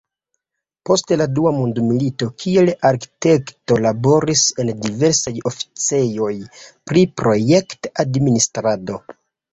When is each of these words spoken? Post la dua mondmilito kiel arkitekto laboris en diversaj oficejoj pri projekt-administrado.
Post 0.89 1.11
la 1.21 1.27
dua 1.39 1.49
mondmilito 1.57 2.29
kiel 2.43 2.71
arkitekto 2.91 3.77
laboris 3.87 4.43
en 4.65 4.71
diversaj 4.87 5.35
oficejoj 5.53 6.33
pri 6.91 7.05
projekt-administrado. 7.23 9.03